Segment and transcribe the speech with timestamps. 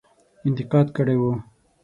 [0.47, 1.31] انتقاد کړی وو.